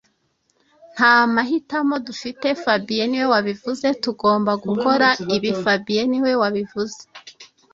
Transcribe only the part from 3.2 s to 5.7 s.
wabivuze Tugomba gukora ibi